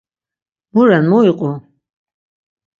[0.73, 1.51] Mu ren, mu iqu?